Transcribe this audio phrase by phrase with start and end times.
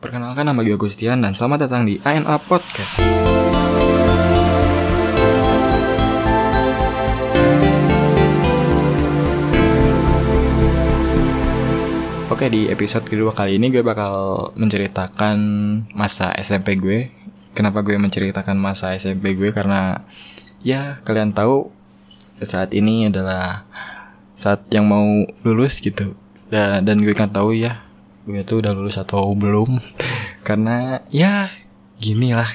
[0.00, 3.04] Perkenalkan nama gue Agustian dan selamat datang di ANA Podcast.
[12.32, 15.36] Oke di episode kedua kali ini gue bakal menceritakan
[15.92, 17.12] masa SMP gue.
[17.52, 20.00] Kenapa gue menceritakan masa SMP gue karena
[20.64, 21.68] ya kalian tahu
[22.40, 23.68] saat ini adalah
[24.32, 26.16] saat yang mau lulus gitu.
[26.48, 27.89] Dan, dan gue kan tahu ya
[28.30, 29.82] gue tuh udah lulus atau belum.
[30.46, 31.50] Karena ya
[31.98, 32.48] gini lah.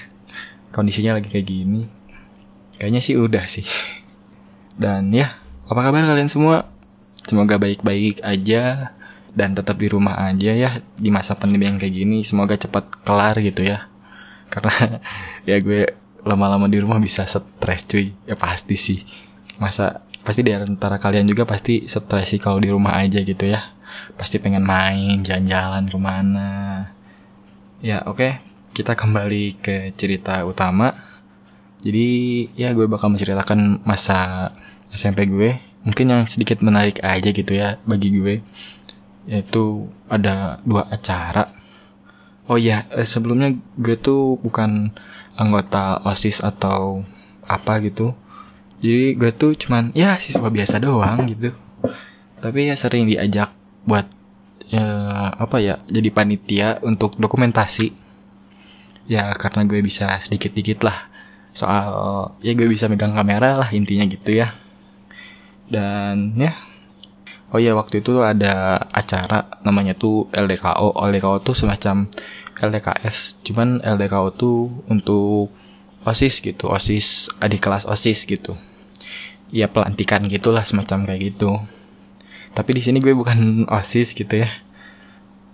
[0.72, 1.84] Kondisinya lagi kayak gini.
[2.80, 3.68] Kayaknya sih udah sih.
[4.76, 5.36] Dan ya
[5.68, 6.72] apa kabar kalian semua?
[7.28, 8.96] Semoga baik-baik aja
[9.36, 12.24] dan tetap di rumah aja ya di masa pandemi yang kayak gini.
[12.24, 13.92] Semoga cepat kelar gitu ya.
[14.48, 15.04] Karena
[15.50, 15.92] ya gue
[16.26, 18.16] lama-lama di rumah bisa stres cuy.
[18.24, 19.04] Ya pasti sih.
[19.60, 23.75] Masa pasti di antara kalian juga pasti stres sih kalau di rumah aja gitu ya
[24.16, 26.52] pasti pengen main jalan-jalan ke mana.
[27.84, 28.18] Ya oke.
[28.18, 28.34] Okay,
[28.76, 30.92] kita kembali ke cerita utama.
[31.80, 32.08] Jadi
[32.60, 34.52] ya gue bakal menceritakan masa
[34.92, 35.56] SMP gue.
[35.88, 38.44] Mungkin yang sedikit menarik aja gitu ya bagi gue.
[39.30, 41.48] Yaitu ada dua acara.
[42.52, 44.92] Oh ya sebelumnya gue tuh bukan
[45.40, 47.08] anggota osis atau
[47.48, 48.12] apa gitu.
[48.84, 51.56] Jadi gue tuh cuman ya siswa biasa doang gitu.
[52.44, 53.50] Tapi ya sering diajak
[53.86, 54.06] buat
[54.66, 54.86] ya
[55.38, 57.94] apa ya jadi panitia untuk dokumentasi.
[59.06, 60.98] Ya karena gue bisa sedikit-dikit lah
[61.54, 64.50] soal ya gue bisa megang kamera lah intinya gitu ya.
[65.70, 66.58] Dan ya
[67.54, 72.10] oh ya waktu itu ada acara namanya tuh LDKO LDKO tuh semacam
[72.58, 75.54] LDKS cuman LDKO tuh untuk
[76.06, 78.58] osis gitu osis adik kelas osis gitu.
[79.54, 81.62] Ya pelantikan gitulah semacam kayak gitu
[82.56, 84.50] tapi di sini gue bukan osis gitu ya.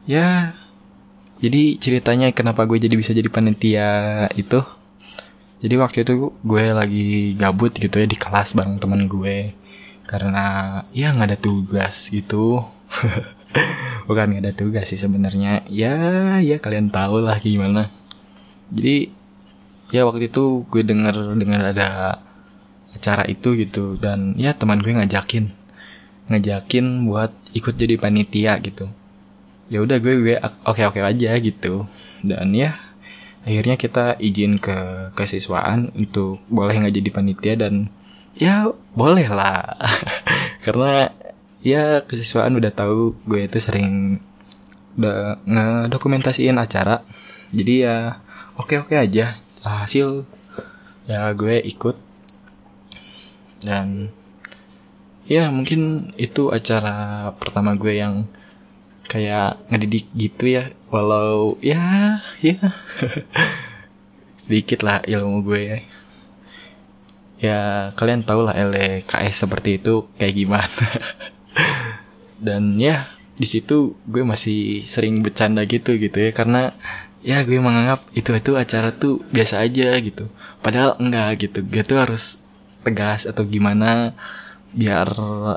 [0.06, 0.54] Ya
[1.42, 4.62] jadi ceritanya kenapa gue jadi bisa jadi panitia itu?
[5.62, 9.58] Jadi waktu itu gue lagi gabut gitu ya di kelas bareng teman gue.
[10.06, 12.62] Karena ya nggak ada tugas gitu.
[14.08, 15.66] Bukan nggak ada tugas sih sebenarnya.
[15.66, 15.98] Ya
[16.46, 17.90] ya kalian tahu lah gimana.
[18.70, 19.10] Jadi
[19.90, 22.22] ya waktu itu gue denger dengar ada
[22.94, 23.98] acara itu gitu.
[23.98, 25.61] Dan ya teman gue ngajakin
[26.30, 28.92] ngejakin buat ikut jadi panitia gitu.
[29.72, 30.36] Ya udah gue gue
[30.68, 31.88] oke oke aja gitu.
[32.22, 32.78] Dan ya
[33.42, 37.90] akhirnya kita izin ke kesiswaan untuk boleh nggak jadi panitia dan
[38.38, 39.80] ya boleh lah.
[40.66, 41.10] Karena
[41.66, 44.22] ya kesiswaan udah tahu gue itu sering
[45.00, 47.02] udah ngedokumentasiin acara.
[47.50, 48.22] Jadi ya
[48.60, 49.40] oke oke aja.
[49.64, 50.28] Hasil
[51.10, 51.98] ya gue ikut.
[53.62, 54.10] Dan
[55.30, 58.26] ya mungkin itu acara pertama gue yang
[59.12, 60.72] kayak ngedidik gitu ya.
[60.88, 62.56] Walau ya ya.
[64.42, 65.78] Sedikit lah ilmu gue ya.
[67.42, 67.60] Ya
[68.00, 70.86] kalian tau lah LKS seperti itu kayak gimana.
[72.46, 73.06] Dan ya
[73.36, 76.32] di situ gue masih sering bercanda gitu gitu ya.
[76.32, 76.72] Karena
[77.20, 80.32] ya gue menganggap itu itu acara tuh biasa aja gitu.
[80.64, 81.60] Padahal enggak gitu.
[81.68, 82.40] Gue tuh harus
[82.82, 84.18] tegas atau gimana
[84.72, 85.08] biar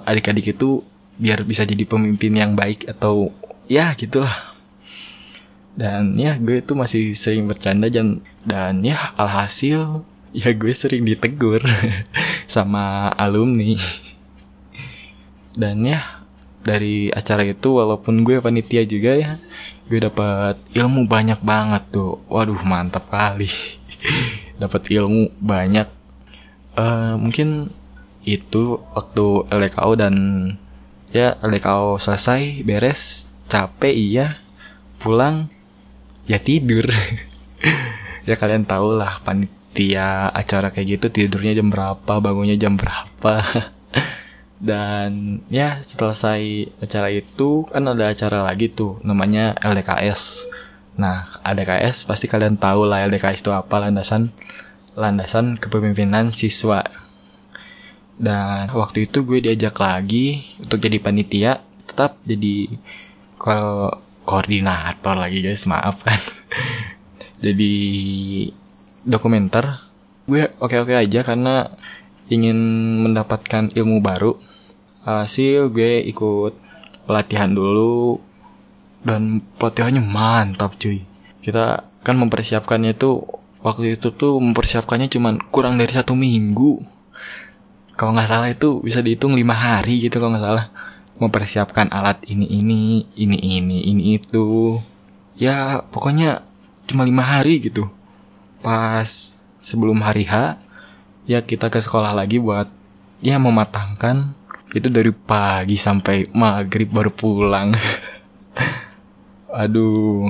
[0.05, 0.83] adik-adik itu
[1.15, 3.31] biar bisa jadi pemimpin yang baik atau
[3.71, 4.55] ya gitulah.
[5.75, 11.63] Dan ya gue itu masih sering bercanda dan dan ya alhasil ya gue sering ditegur
[12.55, 13.75] sama alumni.
[15.55, 16.23] Dan ya
[16.65, 19.37] dari acara itu walaupun gue panitia juga ya
[19.85, 22.23] gue dapat ilmu banyak banget tuh.
[22.31, 23.49] Waduh mantap kali.
[24.63, 25.89] Dapat ilmu banyak.
[26.75, 27.71] Uh, mungkin
[28.25, 30.15] itu waktu LKO dan
[31.15, 34.27] ya LKO selesai beres capek iya.
[34.99, 35.53] Pulang
[36.27, 36.89] ya tidur.
[38.25, 43.45] Ya kalian tau lah panitia acara kayak gitu tidurnya jam berapa bangunnya jam berapa.
[44.65, 50.49] Dan ya selesai acara itu kan ada acara lagi tuh namanya LDKS
[50.95, 54.31] nah LDKS pasti kalian tahu lah LDKS itu apa landasan
[54.94, 56.87] landasan kepemimpinan siswa
[58.14, 61.52] dan waktu itu gue diajak lagi untuk jadi panitia
[61.84, 62.70] tetap jadi
[63.38, 63.90] ko
[64.25, 66.16] koordinator lagi guys maaf kan.
[67.44, 67.76] Jadi
[69.05, 69.84] dokumenter.
[70.25, 71.69] Gue oke oke aja karena
[72.32, 72.56] ingin
[73.05, 74.32] mendapatkan ilmu baru.
[75.05, 76.56] Hasil gue ikut
[77.05, 78.16] pelatihan dulu
[79.05, 81.05] dan pelatihannya mantap cuy.
[81.44, 83.20] Kita kan mempersiapkannya itu
[83.61, 86.94] waktu itu tuh mempersiapkannya cuman kurang dari satu minggu
[87.94, 90.67] kalau nggak salah itu bisa dihitung lima hari gitu kalau nggak salah.
[91.14, 94.79] Mempersiapkan alat ini ini ini ini ini itu.
[95.38, 96.43] Ya pokoknya
[96.91, 97.87] cuma lima hari gitu.
[98.58, 100.58] Pas sebelum hari H
[101.25, 102.67] ya kita ke sekolah lagi buat
[103.23, 104.35] ya mematangkan.
[104.75, 107.79] Itu dari pagi sampai maghrib baru pulang.
[109.62, 110.26] Aduh.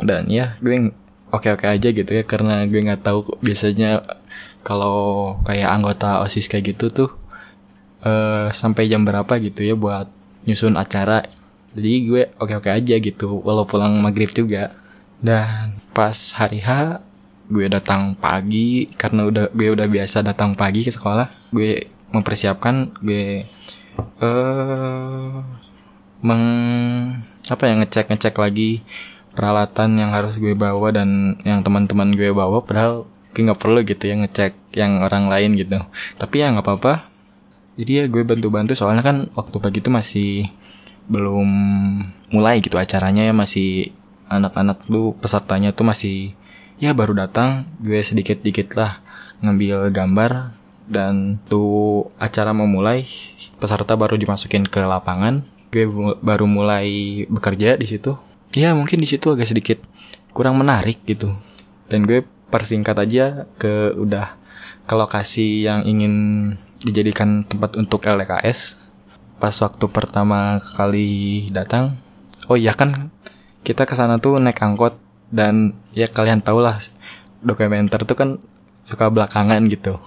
[0.00, 0.88] Dan ya gue
[1.28, 4.00] oke oke aja gitu ya karena gue nggak tahu biasanya
[4.62, 7.10] kalau kayak anggota osis kayak gitu tuh
[8.06, 10.10] uh, sampai jam berapa gitu ya buat
[10.46, 11.26] nyusun acara.
[11.72, 14.74] Jadi gue oke oke aja gitu walau pulang maghrib juga.
[15.22, 17.02] Dan pas hari H
[17.52, 23.44] gue datang pagi karena udah gue udah biasa datang pagi ke sekolah gue mempersiapkan gue
[23.44, 25.44] eh uh,
[26.24, 26.44] meng
[27.50, 28.80] apa ya ngecek ngecek lagi
[29.36, 34.04] peralatan yang harus gue bawa dan yang teman-teman gue bawa padahal gue nggak perlu gitu
[34.08, 35.80] ya ngecek yang orang lain gitu.
[36.20, 37.08] Tapi ya nggak apa-apa.
[37.80, 40.30] Jadi ya gue bantu-bantu soalnya kan waktu pagi itu masih
[41.08, 41.48] belum
[42.30, 43.90] mulai gitu acaranya ya masih
[44.30, 46.36] anak-anak tuh pesertanya tuh masih
[46.78, 49.02] ya baru datang gue sedikit-dikit lah
[49.42, 50.54] ngambil gambar
[50.86, 53.08] dan tuh acara mau mulai
[53.58, 55.42] peserta baru dimasukin ke lapangan
[55.72, 55.88] gue
[56.20, 58.12] baru mulai bekerja di situ.
[58.52, 59.80] Ya mungkin di situ agak sedikit
[60.36, 61.32] kurang menarik gitu.
[61.88, 64.36] Dan gue persingkat aja ke udah
[64.84, 66.14] ke lokasi yang ingin
[66.84, 68.76] dijadikan tempat untuk LDKS
[69.40, 71.96] pas waktu pertama kali datang
[72.46, 73.08] oh iya kan
[73.64, 74.98] kita ke sana tuh naik angkot
[75.32, 76.76] dan ya kalian tau lah
[77.40, 78.30] dokumenter tuh kan
[78.82, 79.98] suka belakangan gitu.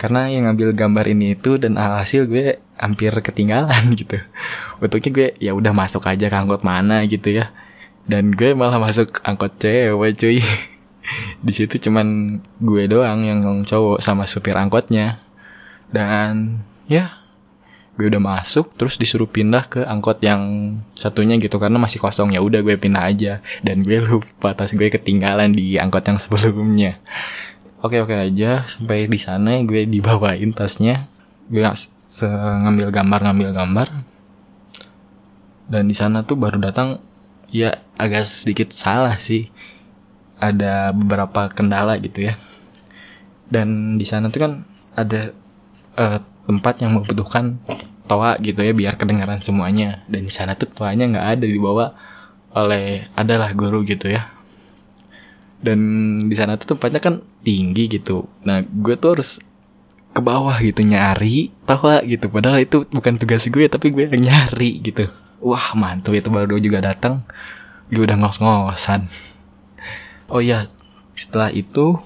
[0.00, 4.16] Karena yang ngambil gambar ini itu dan alhasil gue hampir ketinggalan gitu.
[4.82, 7.52] Bentuknya gue ya udah masuk aja ke angkot mana gitu ya.
[8.08, 10.40] Dan gue malah masuk angkot cewek cuy
[11.40, 15.20] di situ cuman gue doang yang cowok sama supir angkotnya.
[15.90, 17.18] Dan ya
[17.98, 22.32] gue udah masuk terus disuruh pindah ke angkot yang satunya gitu karena masih kosong.
[22.32, 23.44] Ya udah gue pindah aja.
[23.64, 27.00] Dan gue lupa tas gue ketinggalan di angkot yang sebelumnya.
[27.80, 28.64] Oke oke aja.
[28.68, 31.08] Sampai di sana gue dibawain tasnya.
[31.50, 33.88] Gue ngambil gambar ngambil gambar.
[35.70, 36.98] Dan di sana tuh baru datang
[37.50, 39.50] ya agak sedikit salah sih
[40.40, 42.34] ada beberapa kendala gitu ya.
[43.46, 44.52] Dan di sana tuh kan
[44.96, 45.36] ada
[46.00, 47.60] uh, tempat yang membutuhkan
[48.08, 50.02] toa gitu ya biar kedengaran semuanya.
[50.08, 51.94] Dan di sana tuh toanya nggak ada dibawa
[52.56, 54.26] oleh adalah guru gitu ya.
[55.60, 55.78] Dan
[56.26, 58.24] di sana tuh tempatnya kan tinggi gitu.
[58.48, 59.44] Nah gue tuh harus
[60.10, 62.32] ke bawah gitu nyari tawa gitu.
[62.32, 65.04] Padahal itu bukan tugas gue tapi gue nyari gitu.
[65.44, 67.22] Wah mantul itu baru juga datang.
[67.92, 69.29] Gue udah ngos-ngosan
[70.30, 70.70] oh iya
[71.18, 71.98] setelah itu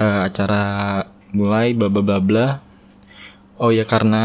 [0.00, 0.64] uh, acara
[1.36, 2.46] mulai bla bla bla bla.
[3.60, 4.24] Oh ya karena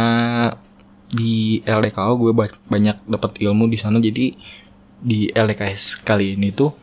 [1.12, 2.32] di LDKO gue
[2.72, 4.34] banyak dapat ilmu di sana jadi
[5.06, 6.74] di LDKS kali ini tuh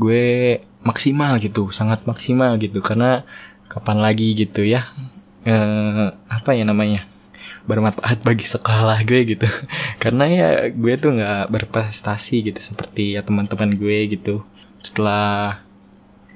[0.00, 2.80] gue maksimal gitu sangat maksimal gitu.
[2.80, 3.22] Karena
[3.68, 4.88] kapan lagi gitu ya
[5.44, 7.04] eh, apa ya namanya
[7.68, 9.48] bermanfaat bagi sekolah gue gitu.
[10.02, 14.48] Karena ya gue tuh nggak berprestasi gitu seperti ya teman-teman gue gitu
[14.82, 15.62] setelah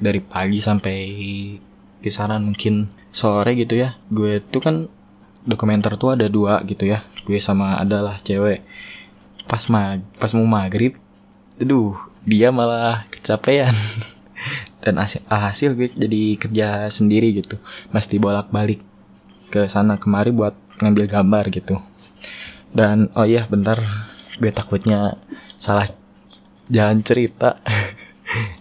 [0.03, 0.99] dari pagi sampai
[2.03, 4.77] kisaran mungkin sore gitu ya gue tuh kan
[5.47, 8.63] dokumenter tuh ada dua gitu ya gue sama adalah cewek.
[9.47, 10.99] Pas mag pas mau maghrib
[11.61, 11.95] aduh
[12.27, 13.75] dia malah kecapean.
[14.83, 17.63] Dan hasil, hasil gue jadi kerja sendiri gitu
[17.95, 18.83] mesti bolak balik
[19.55, 21.79] ke sana kemari buat ngambil gambar gitu.
[22.75, 23.79] Dan oh iya bentar
[24.43, 25.15] gue takutnya
[25.55, 25.87] salah
[26.67, 27.61] jalan cerita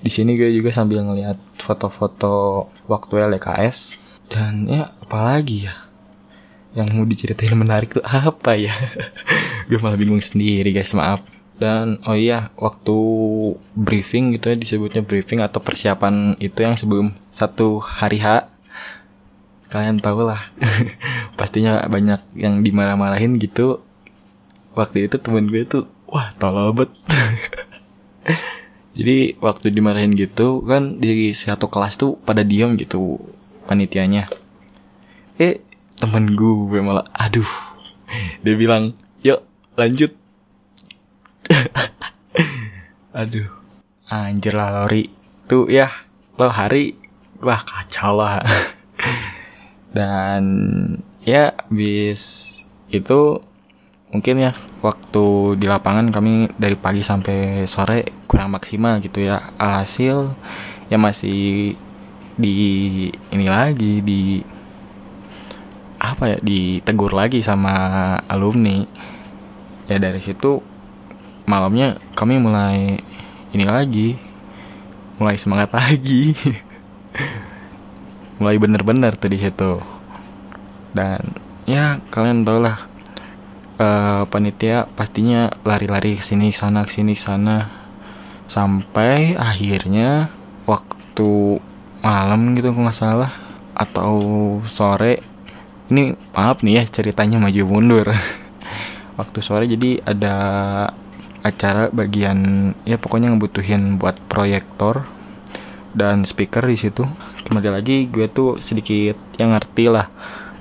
[0.02, 4.02] di sini gue juga sambil ngeliat foto-foto waktu LKS
[4.34, 5.76] dan ya apalagi ya?
[6.74, 8.72] Yang mau diceritain menarik tuh apa ya?
[9.68, 11.20] Gue malah bingung sendiri guys maaf.
[11.60, 12.96] Dan oh iya waktu
[13.76, 18.48] briefing gitu ya disebutnya briefing atau persiapan itu yang sebelum satu hari H.
[19.68, 20.40] Kalian tau lah.
[21.40, 23.84] Pastinya banyak yang dimarah-marahin gitu.
[24.72, 26.88] Waktu itu temen gue tuh wah tolobet
[28.92, 33.24] jadi waktu dimarahin gitu kan di satu kelas tuh pada diem gitu
[33.64, 34.28] panitianya.
[35.40, 35.64] Eh
[35.96, 37.48] temen gue malah aduh.
[38.44, 38.92] Dia bilang
[39.24, 39.48] yuk
[39.80, 40.12] lanjut.
[43.12, 43.48] Aduh.
[44.12, 45.08] Anjir lah Lori.
[45.48, 45.88] Tuh ya
[46.36, 46.96] lo hari
[47.40, 48.44] wah kacau lah.
[49.96, 50.44] Dan
[51.24, 52.52] ya bis
[52.92, 53.40] itu
[54.12, 54.52] mungkin ya
[54.84, 59.40] waktu di lapangan kami dari pagi sampai sore kurang maksimal gitu ya.
[59.56, 60.36] Alhasil
[60.92, 61.74] ya masih
[62.36, 62.56] di
[63.32, 64.44] ini lagi di
[66.02, 68.84] apa ya ditegur lagi sama alumni.
[69.88, 70.60] Ya dari situ
[71.48, 73.00] malamnya kami mulai
[73.52, 74.16] ini lagi
[75.16, 76.36] mulai semangat lagi.
[78.44, 79.80] Mulai bener-bener tuh di situ.
[80.92, 81.24] Dan
[81.64, 82.91] ya kalian tau lah
[83.82, 87.66] uh, panitia pastinya lari-lari ke sini sana ke sini sana.
[88.46, 90.30] Sampai akhirnya
[90.70, 91.58] waktu
[92.06, 93.32] malam gitu nggak salah
[93.74, 94.14] atau
[94.70, 95.24] sore.
[95.92, 98.08] Ini maaf nih ya ceritanya maju mundur.
[99.20, 100.36] Waktu sore jadi ada
[101.44, 105.04] acara bagian ya pokoknya ngebutuhin buat proyektor
[105.92, 107.04] dan speaker di situ.
[107.44, 110.08] Kembali lagi gue tuh sedikit yang ngerti lah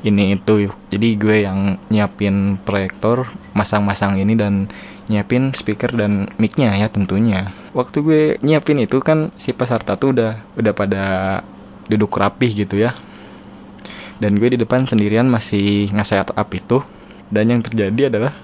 [0.06, 0.72] ini itu.
[0.88, 4.70] Jadi gue yang nyiapin proyektor masang-masang ini dan
[5.10, 7.52] nyiapin speaker dan micnya ya tentunya.
[7.76, 11.04] Waktu gue nyiapin itu kan si peserta tuh udah udah pada
[11.90, 12.94] duduk rapih gitu ya.
[14.20, 16.84] Dan gue di depan sendirian masih nge up itu
[17.32, 18.36] dan yang terjadi adalah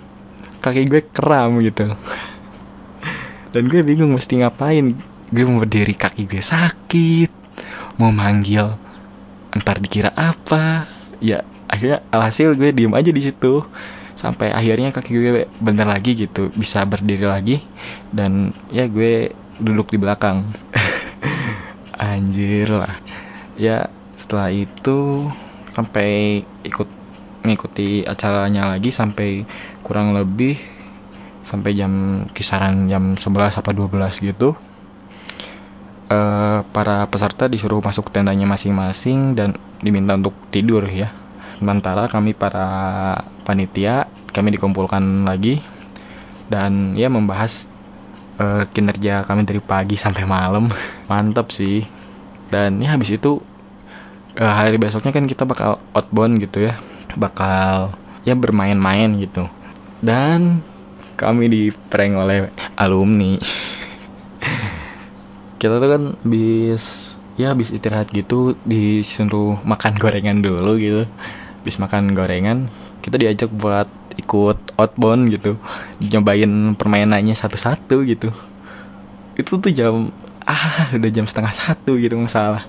[0.64, 1.84] kaki gue kram gitu.
[3.52, 4.96] Dan gue bingung mesti ngapain.
[5.32, 7.46] Gue mau berdiri kaki gue sakit
[7.96, 8.76] mau manggil
[9.56, 13.64] entar dikira apa ya akhirnya alhasil gue diem aja di situ.
[14.16, 17.60] Sampai akhirnya kaki gue bener lagi gitu bisa berdiri lagi.
[18.08, 19.30] Dan ya gue
[19.60, 20.44] duduk di belakang.
[22.00, 22.96] Anjir lah.
[23.60, 25.28] Ya setelah itu
[25.76, 26.88] sampai ikut
[27.44, 29.46] mengikuti acaranya lagi sampai
[29.86, 30.58] kurang lebih
[31.46, 34.58] sampai jam kisaran jam 11 apa 12 gitu
[36.10, 41.10] uh, para peserta disuruh masuk tendanya masing-masing dan diminta untuk tidur ya.
[41.56, 42.68] Sementara kami para
[43.46, 45.64] panitia kami dikumpulkan lagi
[46.52, 47.72] dan ya membahas
[48.36, 50.68] uh, kinerja kami dari pagi sampai malam.
[51.10, 51.84] Mantap sih.
[52.46, 53.42] Dan ya habis itu
[54.38, 56.76] uh, hari besoknya kan kita bakal outbound gitu ya.
[57.16, 57.90] Bakal
[58.22, 59.48] ya bermain-main gitu.
[60.04, 60.60] Dan
[61.16, 63.40] kami di prank oleh alumni
[65.56, 71.04] kita tuh kan bis ya habis istirahat gitu disuruh makan gorengan dulu gitu.
[71.64, 72.68] Habis makan gorengan
[73.00, 75.60] kita diajak buat ikut outbound gitu.
[76.00, 78.32] Nyobain permainannya satu-satu gitu.
[79.36, 80.12] Itu tuh jam
[80.46, 82.64] ah udah jam setengah satu gitu nggak salah.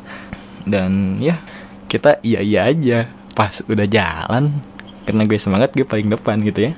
[0.68, 1.40] Dan ya
[1.88, 4.52] kita iya iya aja pas udah jalan.
[5.08, 6.74] Karena gue semangat gue paling depan gitu ya.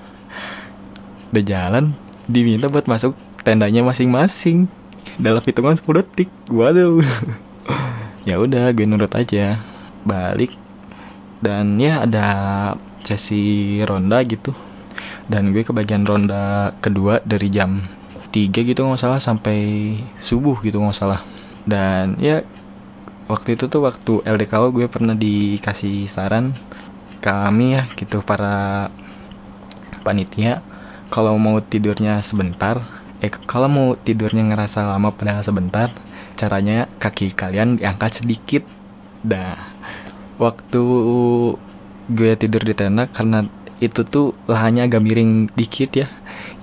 [1.34, 1.98] Udah jalan
[2.30, 4.70] diminta buat masuk tendanya masing-masing
[5.20, 6.30] dalam hitungan 10 detik.
[6.50, 7.04] Waduh.
[8.28, 9.58] Ya udah gue nurut aja.
[10.06, 10.54] Balik.
[11.40, 12.28] Dan ya ada
[13.02, 14.54] sesi ronda gitu.
[15.26, 17.82] Dan gue ke bagian ronda kedua dari jam
[18.30, 21.26] 3 gitu nggak salah sampai subuh gitu nggak salah.
[21.66, 22.46] Dan ya
[23.26, 26.54] waktu itu tuh waktu LDKO gue pernah dikasih saran
[27.24, 28.94] kami ya gitu para
[30.06, 30.62] panitia.
[31.10, 35.92] Kalau mau tidurnya sebentar eh kalau mau tidurnya ngerasa lama padahal sebentar
[36.40, 38.64] caranya kaki kalian diangkat sedikit.
[39.20, 39.60] Dah
[40.40, 40.84] waktu
[42.10, 43.44] gue tidur di tenda karena
[43.84, 46.08] itu tuh lahannya agak miring dikit ya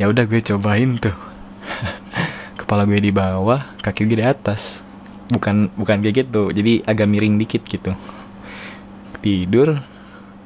[0.00, 1.12] ya udah gue cobain tuh.
[2.60, 4.80] Kepala gue di bawah kaki gue di atas.
[5.28, 7.92] Bukan bukan kayak gitu jadi agak miring dikit gitu.
[9.20, 9.76] Tidur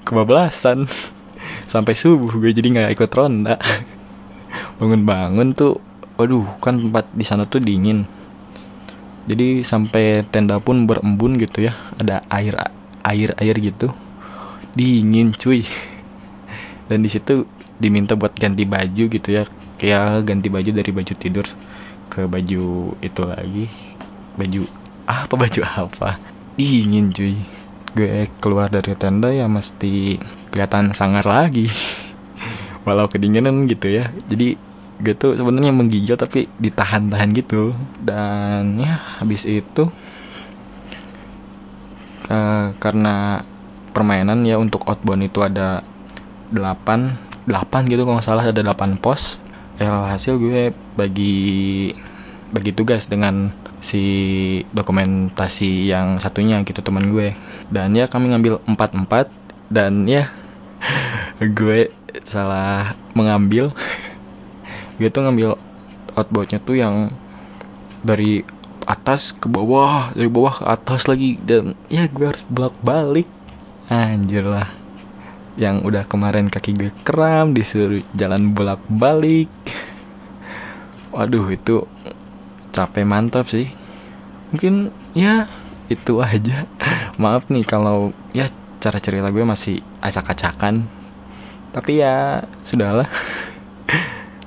[0.03, 0.91] kebablasan.
[1.71, 3.55] Sampai subuh gue jadi nggak ikut ronda.
[4.83, 5.79] Bangun-bangun tuh
[6.21, 8.05] waduh kan tempat di sana tuh dingin.
[9.25, 11.73] Jadi sampai tenda pun berembun gitu ya.
[11.97, 12.61] Ada air
[13.01, 13.89] air air gitu.
[14.77, 15.65] Dingin cuy.
[16.93, 17.49] Dan di situ
[17.81, 19.49] diminta buat ganti baju gitu ya.
[19.81, 21.47] Kayak ganti baju dari baju tidur
[22.13, 23.65] ke baju itu lagi.
[24.37, 24.63] Baju
[25.09, 26.21] apa baju apa?
[26.61, 27.41] Dingin cuy.
[27.97, 30.21] Gue keluar dari tenda ya mesti
[30.53, 31.71] kelihatan sangar lagi.
[32.85, 34.13] Walau kedinginan gitu ya.
[34.29, 34.70] Jadi
[35.01, 37.73] gue tuh sebenarnya menggigil tapi ditahan-tahan gitu.
[38.01, 39.89] Dan ya habis itu
[42.29, 43.43] uh, karena
[43.91, 45.83] permainan ya untuk outbound itu ada
[46.55, 49.41] 8 8 gitu kalau salah ada 8 pos.
[49.81, 51.91] Ya hasil gue bagi
[52.53, 53.49] bagi tugas dengan
[53.81, 54.05] si
[54.77, 57.33] dokumentasi yang satunya gitu teman gue.
[57.73, 59.27] Dan ya kami ngambil empat empat
[59.73, 60.29] dan ya
[61.59, 61.89] gue
[62.27, 63.71] salah mengambil
[65.01, 65.57] gue tuh ngambil
[66.13, 67.09] outboundnya tuh yang
[68.05, 68.45] dari
[68.85, 73.25] atas ke bawah dari bawah ke atas lagi dan ya gue harus bolak balik
[73.89, 74.69] anjir lah.
[75.57, 79.49] Yang udah kemarin kaki gue kram disuruh jalan bolak balik
[81.17, 81.89] waduh itu
[82.77, 83.73] capek mantap sih.
[84.53, 85.49] Mungkin ya
[85.89, 86.69] itu aja.
[87.23, 88.53] Maaf nih kalau ya
[88.85, 90.85] cara cerita gue masih acak-acakan.
[91.73, 93.07] Tapi ya sudahlah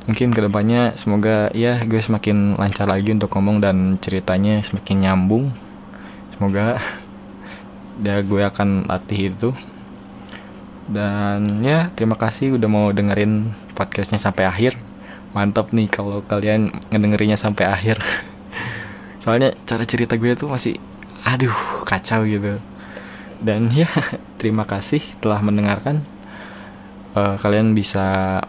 [0.04, 5.52] mungkin ke depannya semoga ya gue semakin lancar lagi untuk ngomong dan ceritanya semakin nyambung.
[6.36, 6.76] Semoga
[8.06, 9.50] ya gue akan latih itu.
[10.84, 14.76] Dan ya terima kasih udah mau dengerin podcastnya sampai akhir.
[15.32, 18.04] Mantap nih kalau kalian ngedengerinnya sampai akhir.
[19.24, 20.76] Soalnya cara cerita gue tuh masih
[21.24, 21.56] aduh
[21.88, 22.60] kacau gitu.
[23.40, 23.88] Dan ya
[24.36, 26.04] terima kasih telah mendengarkan.
[27.14, 28.42] Uh, kalian bisa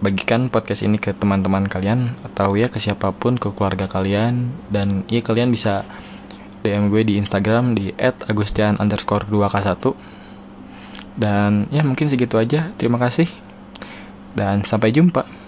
[0.00, 4.52] bagikan podcast ini ke teman-teman kalian atau ya ke siapa pun ke keluarga kalian.
[4.72, 5.84] Dan ya kalian bisa
[6.60, 9.96] DM gue di Instagram di @agustian underscore 2k1
[11.20, 12.72] dan ya mungkin segitu aja.
[12.80, 13.28] Terima kasih.
[14.32, 15.39] Dan sampai jumpa